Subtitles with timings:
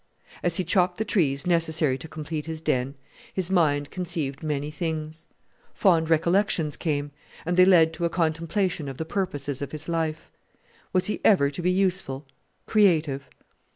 [0.41, 2.95] As he chopped the trees necessary to complete his den,
[3.35, 5.27] his mind conceived many things.
[5.75, 7.11] Fond recollections came,
[7.45, 10.31] and they led to a contemplation of the purposes of his life.
[10.91, 12.25] Was he ever to be useful,
[12.65, 13.25] creative?